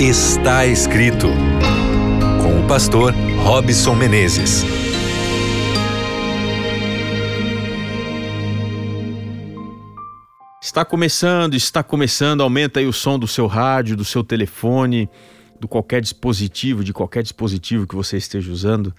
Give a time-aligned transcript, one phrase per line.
[0.00, 1.26] Está escrito
[2.40, 4.62] com o pastor Robson Menezes.
[10.62, 12.44] Está começando, está começando.
[12.44, 15.10] Aumenta aí o som do seu rádio, do seu telefone,
[15.58, 18.94] do qualquer dispositivo, de qualquer dispositivo que você esteja usando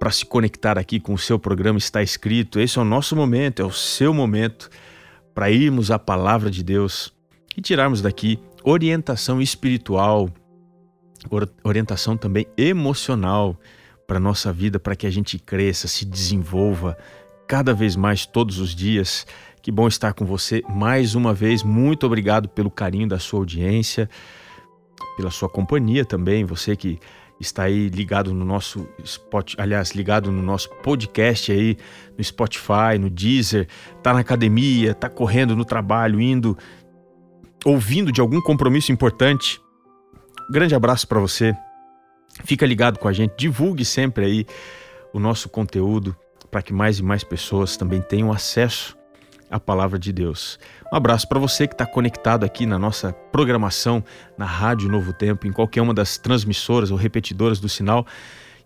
[0.00, 2.58] para se conectar aqui com o seu programa está escrito.
[2.58, 4.70] Esse é o nosso momento, é o seu momento
[5.34, 7.12] para irmos à palavra de Deus
[7.54, 10.28] e tirarmos daqui orientação espiritual,
[11.64, 13.58] orientação também emocional
[14.06, 16.96] para nossa vida, para que a gente cresça, se desenvolva
[17.46, 19.26] cada vez mais todos os dias.
[19.62, 21.62] Que bom estar com você mais uma vez.
[21.62, 24.08] Muito obrigado pelo carinho da sua audiência,
[25.16, 26.44] pela sua companhia também.
[26.44, 26.98] Você que
[27.38, 31.76] está aí ligado no nosso spot, aliás, ligado no nosso podcast aí
[32.16, 33.68] no Spotify, no Deezer,
[34.02, 36.56] tá na academia, tá correndo no trabalho, indo
[37.64, 39.60] ouvindo de algum compromisso importante,
[40.50, 41.54] grande abraço para você.
[42.44, 44.46] Fica ligado com a gente, divulgue sempre aí
[45.12, 46.16] o nosso conteúdo
[46.50, 48.96] para que mais e mais pessoas também tenham acesso
[49.50, 50.58] à palavra de Deus.
[50.92, 54.02] Um abraço para você que está conectado aqui na nossa programação
[54.36, 58.06] na Rádio Novo Tempo, em qualquer uma das transmissoras ou repetidoras do sinal,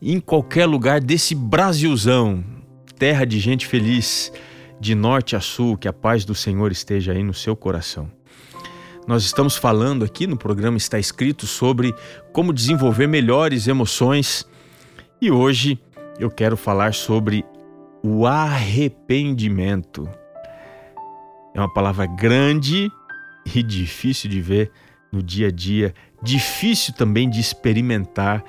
[0.00, 2.44] em qualquer lugar desse Brasilzão,
[2.98, 4.32] terra de gente feliz,
[4.78, 8.10] de norte a sul, que a paz do Senhor esteja aí no seu coração.
[9.06, 11.94] Nós estamos falando aqui no programa Está Escrito sobre
[12.32, 14.48] como desenvolver melhores emoções
[15.20, 15.78] e hoje
[16.18, 17.44] eu quero falar sobre
[18.02, 20.08] o arrependimento.
[21.54, 22.90] É uma palavra grande
[23.54, 24.72] e difícil de ver
[25.12, 28.42] no dia a dia, difícil também de experimentar.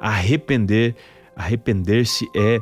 [0.00, 0.96] Arrepender,
[1.36, 2.58] arrepender-se é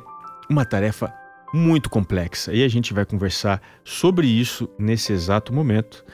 [0.51, 1.15] uma tarefa
[1.55, 6.05] muito complexa e a gente vai conversar sobre isso nesse exato momento.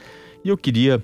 [0.44, 1.03] E eu queria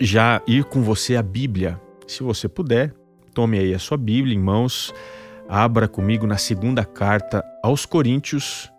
[0.00, 1.78] já ir com você a Bíblia.
[2.06, 2.94] Se você puder,
[3.34, 4.94] tome aí a sua Bíblia em mãos,
[5.46, 8.72] abra comigo na segunda carta aos Coríntios,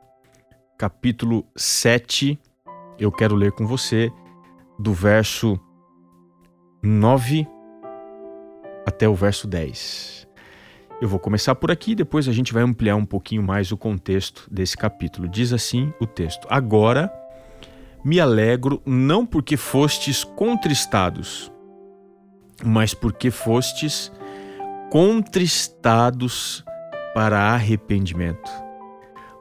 [0.77, 2.39] capítulo 7.
[2.97, 4.11] Eu quero ler com você
[4.79, 5.59] do verso
[6.81, 7.47] 9
[8.85, 10.27] até o verso 10.
[10.99, 14.47] Eu vou começar por aqui, depois a gente vai ampliar um pouquinho mais o contexto
[14.51, 15.27] desse capítulo.
[15.27, 17.11] Diz assim o texto: Agora
[18.03, 21.51] me alegro não porque fostes contristados,
[22.63, 24.11] mas porque fostes
[24.89, 26.63] contristados
[27.13, 28.49] para arrependimento.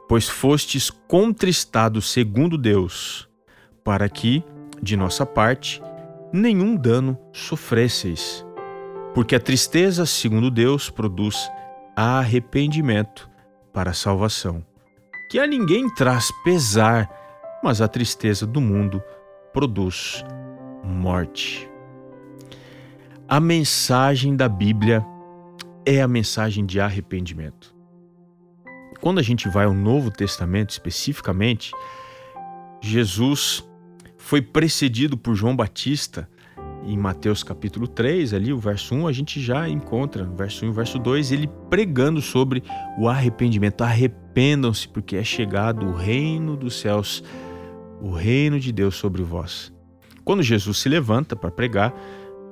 [0.07, 3.27] Pois fostes contristados segundo Deus,
[3.83, 4.43] para que,
[4.81, 5.81] de nossa parte,
[6.33, 8.45] nenhum dano sofresseis.
[9.13, 11.49] Porque a tristeza, segundo Deus, produz
[11.95, 13.29] arrependimento
[13.73, 14.65] para a salvação,
[15.29, 17.20] que a ninguém traz pesar
[17.63, 19.01] mas a tristeza do mundo
[19.53, 20.23] produz
[20.83, 21.69] morte.
[23.27, 25.05] A mensagem da Bíblia
[25.85, 27.73] é a mensagem de arrependimento.
[28.99, 31.71] Quando a gente vai ao Novo Testamento especificamente,
[32.81, 33.67] Jesus
[34.17, 36.29] foi precedido por João Batista
[36.83, 40.71] em Mateus capítulo 3, ali o verso 1, a gente já encontra, verso 1 e
[40.71, 42.63] verso 2, ele pregando sobre
[42.97, 43.83] o arrependimento.
[43.83, 47.23] Arrependam-se, porque é chegado o reino dos céus
[48.01, 49.71] o reino de Deus sobre vós.
[50.23, 51.93] Quando Jesus se levanta para pregar,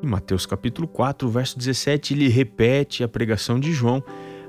[0.01, 4.03] em Mateus capítulo 4, verso 17, ele repete a pregação de João: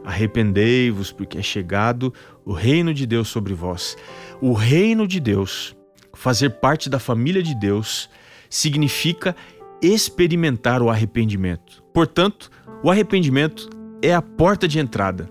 [0.04, 2.12] Arrependei-vos, porque é chegado
[2.44, 3.96] o reino de Deus sobre vós.
[4.40, 5.74] O reino de Deus,
[6.14, 8.08] fazer parte da família de Deus,
[8.48, 9.34] significa
[9.82, 11.82] experimentar o arrependimento.
[11.92, 12.50] Portanto,
[12.82, 13.68] o arrependimento
[14.02, 15.30] é a porta de entrada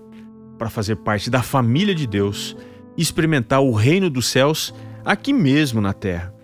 [0.58, 2.56] para fazer parte da família de Deus,
[2.96, 4.74] experimentar o reino dos céus
[5.04, 6.34] aqui mesmo na terra.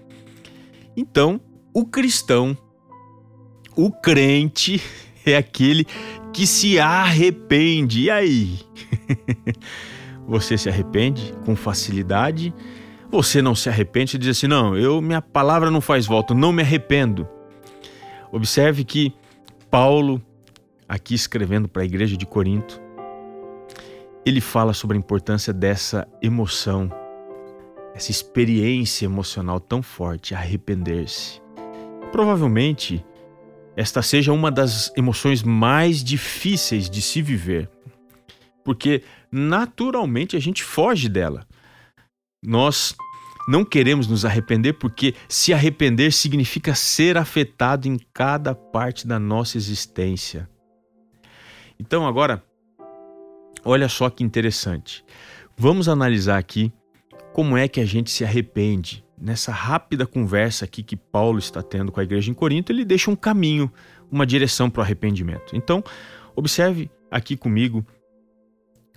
[0.96, 1.40] Então,
[1.74, 2.56] o cristão,
[3.76, 4.80] o crente,
[5.26, 5.86] é aquele
[6.32, 8.04] que se arrepende.
[8.04, 8.60] E aí?
[10.26, 12.52] Você se arrepende com facilidade?
[13.10, 16.52] Você não se arrepende e diz assim: não, eu minha palavra não faz volta, não
[16.52, 17.28] me arrependo.
[18.32, 19.12] Observe que
[19.70, 20.20] Paulo,
[20.88, 22.80] aqui escrevendo para a igreja de Corinto,
[24.24, 26.90] ele fala sobre a importância dessa emoção
[27.96, 31.40] essa experiência emocional tão forte, arrepender-se.
[32.12, 33.02] Provavelmente,
[33.74, 37.70] esta seja uma das emoções mais difíceis de se viver,
[38.62, 39.02] porque
[39.32, 41.46] naturalmente a gente foge dela.
[42.44, 42.94] Nós
[43.48, 49.56] não queremos nos arrepender porque se arrepender significa ser afetado em cada parte da nossa
[49.56, 50.46] existência.
[51.80, 52.44] Então, agora,
[53.64, 55.02] olha só que interessante.
[55.56, 56.70] Vamos analisar aqui
[57.36, 61.92] como é que a gente se arrepende nessa rápida conversa aqui que Paulo está tendo
[61.92, 63.70] com a igreja em Corinto, ele deixa um caminho,
[64.10, 65.54] uma direção para o arrependimento.
[65.54, 65.84] Então,
[66.34, 67.84] observe aqui comigo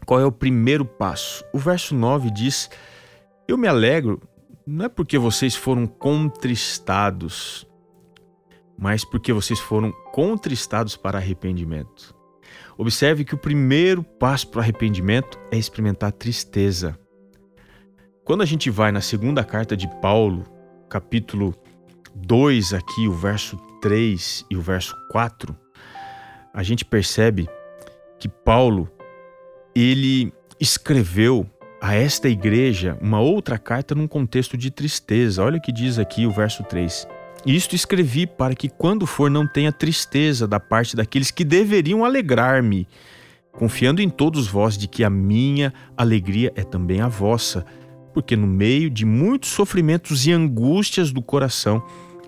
[0.06, 1.44] qual é o primeiro passo.
[1.53, 2.69] O verso 9 diz:
[3.45, 4.21] Eu me alegro,
[4.65, 7.68] não é porque vocês foram contristados,
[8.77, 12.15] mas porque vocês foram contristados para arrependimento.
[12.77, 16.97] Observe que o primeiro passo para o arrependimento é experimentar tristeza.
[18.29, 20.43] Quando a gente vai na segunda carta de Paulo,
[20.87, 21.51] capítulo
[22.13, 25.57] 2, aqui, o verso 3 e o verso 4,
[26.53, 27.49] a gente percebe
[28.19, 28.87] que Paulo
[29.73, 31.43] ele escreveu
[31.81, 35.43] a esta igreja uma outra carta num contexto de tristeza.
[35.43, 37.07] Olha o que diz aqui o verso 3.
[37.47, 42.87] Isto escrevi para que, quando for, não tenha tristeza da parte daqueles que deveriam alegrar-me,
[43.53, 47.65] confiando em todos vós de que a minha alegria é também a vossa,
[48.19, 51.81] porque no meio de muitos sofrimentos e angústias do coração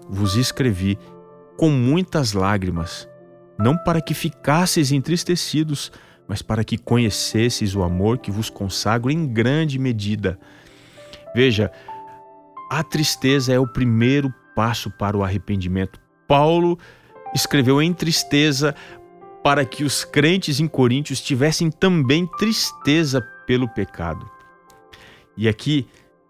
[0.07, 0.97] vos escrevi
[1.57, 3.09] com muitas lágrimas,
[3.59, 5.91] não para que ficasseis entristecidos,
[6.29, 10.39] mas para que conhecesseis o amor que vos consagro em grande medida.
[11.35, 11.69] Veja,
[12.71, 15.99] a tristeza é o primeiro passo para o arrependimento.
[16.25, 16.79] Paulo
[17.35, 18.73] escreveu em tristeza
[19.43, 24.25] para que os crentes em Coríntios tivessem também tristeza pelo pecado.
[25.41, 25.87] E aqui,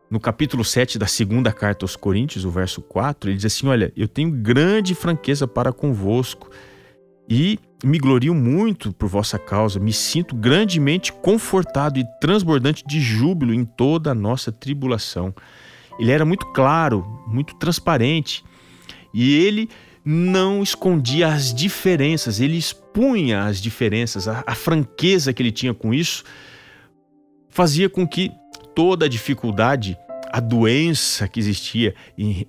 [0.10, 3.92] no capítulo 7 da segunda carta aos Coríntios, o verso 4, ele diz assim: Olha,
[3.94, 6.50] eu tenho grande franqueza para convosco
[7.30, 13.54] e me glorio muito por vossa causa, me sinto grandemente confortado e transbordante de júbilo
[13.54, 15.36] em toda a nossa tribulação.
[16.00, 18.46] Ele era muito claro, muito transparente.
[19.14, 19.68] E ele
[20.06, 25.94] não escondia as diferenças, ele expunha as diferenças, a, a, franqueza que ele tinha com
[25.94, 26.24] isso
[27.50, 28.32] fazia com que
[28.76, 29.98] toda a dificuldade,
[30.32, 31.94] a doença que existia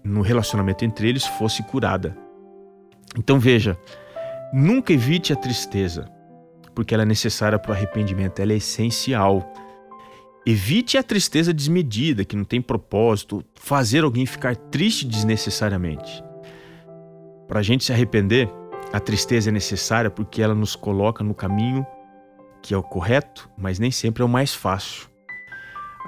[0.04, 2.16] no relacionamento entre eles fosse curada.
[3.18, 3.76] Então veja,
[4.52, 6.08] nunca evite a tristeza,
[6.74, 9.52] porque ela é necessária para o arrependimento, ela é essencial.
[10.46, 16.22] Evite a tristeza desmedida, que não tem propósito, fazer alguém ficar triste desnecessariamente.
[17.46, 18.48] Para a gente se arrepender,
[18.92, 21.86] a tristeza é necessária porque ela nos coloca no caminho
[22.62, 25.11] que é o correto, mas nem sempre é o mais fácil.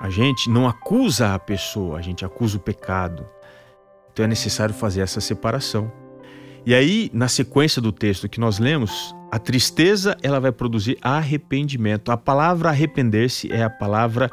[0.01, 3.27] A gente não acusa a pessoa, a gente acusa o pecado.
[4.13, 5.91] Então é necessário fazer essa separação.
[6.67, 12.11] E aí, na sequência do texto que nós lemos, a tristeza ela vai produzir arrependimento.
[12.11, 14.31] A palavra arrepender-se é a palavra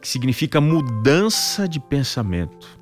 [0.00, 2.80] que significa mudança de pensamento.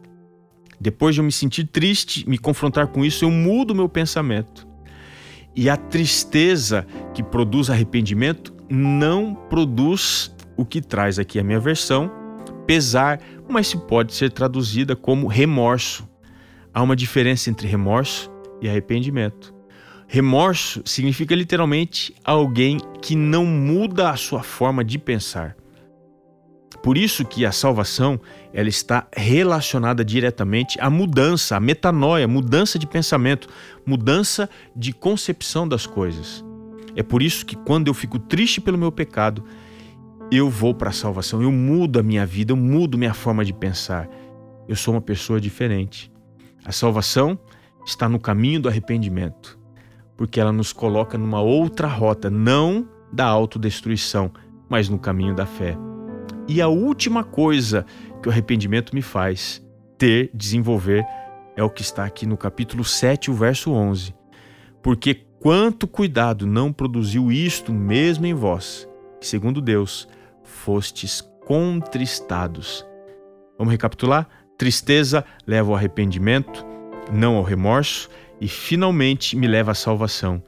[0.80, 4.66] Depois de eu me sentir triste, me confrontar com isso, eu mudo meu pensamento.
[5.54, 12.10] E a tristeza que produz arrependimento não produz o que traz aqui a minha versão,
[12.66, 16.08] pesar, mas se pode ser traduzida como remorso.
[16.72, 18.30] Há uma diferença entre remorso
[18.60, 19.52] e arrependimento.
[20.06, 25.56] Remorso significa literalmente alguém que não muda a sua forma de pensar.
[26.82, 28.20] Por isso que a salvação
[28.52, 33.48] ela está relacionada diretamente à mudança, à metanoia, mudança de pensamento,
[33.86, 36.44] mudança de concepção das coisas.
[36.94, 39.44] É por isso que quando eu fico triste pelo meu pecado,
[40.36, 43.52] eu vou para a salvação, eu mudo a minha vida, eu mudo minha forma de
[43.52, 44.08] pensar.
[44.68, 46.10] Eu sou uma pessoa diferente.
[46.64, 47.38] A salvação
[47.84, 49.62] está no caminho do arrependimento
[50.22, 54.30] porque ela nos coloca numa outra rota, não da autodestruição,
[54.68, 55.76] mas no caminho da fé.
[56.46, 57.84] E a última coisa
[58.22, 59.60] que o arrependimento me faz
[59.98, 61.04] ter, desenvolver,
[61.56, 64.14] é o que está aqui no capítulo 7, o verso 11.
[64.80, 68.88] Porque quanto cuidado não produziu isto mesmo em vós,
[69.20, 70.08] que segundo Deus
[70.52, 72.86] fostes contristados.
[73.58, 74.28] Vamos recapitular?
[74.56, 76.64] Tristeza leva ao arrependimento,
[77.12, 78.08] não ao remorso
[78.40, 80.42] e finalmente me leva à salvação.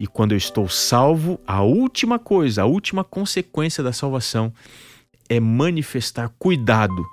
[0.00, 4.52] E quando eu estou salvo, a última coisa, a última consequência da salvação
[5.28, 7.04] é manifestar cuidado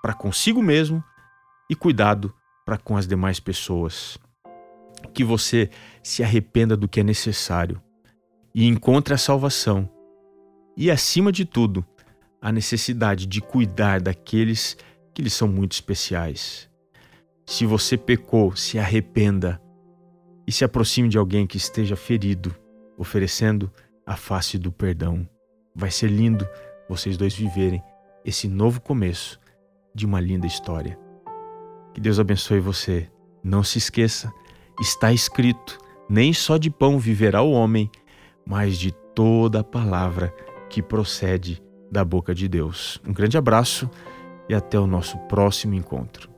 [0.00, 1.04] para consigo mesmo
[1.68, 2.32] e cuidado
[2.64, 4.18] para com as demais pessoas.
[5.12, 5.68] Que você
[6.02, 7.80] se arrependa do que é necessário
[8.54, 9.88] e encontre a salvação.
[10.80, 11.84] E acima de tudo,
[12.40, 14.78] a necessidade de cuidar daqueles
[15.12, 16.70] que lhes são muito especiais.
[17.44, 19.60] Se você pecou, se arrependa
[20.46, 22.56] e se aproxime de alguém que esteja ferido,
[22.96, 23.70] oferecendo
[24.06, 25.28] a face do perdão.
[25.74, 26.48] Vai ser lindo
[26.88, 27.82] vocês dois viverem
[28.24, 29.38] esse novo começo
[29.94, 30.98] de uma linda história.
[31.92, 33.06] Que Deus abençoe você.
[33.44, 34.32] Não se esqueça,
[34.80, 35.76] está escrito:
[36.08, 37.90] nem só de pão viverá o homem,
[38.46, 40.34] mas de toda a palavra
[40.70, 41.60] que procede
[41.90, 43.00] da boca de Deus.
[43.06, 43.90] Um grande abraço
[44.48, 46.29] e até o nosso próximo encontro.